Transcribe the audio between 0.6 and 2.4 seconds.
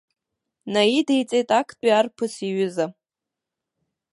Наидиҵеит актәи арԥыс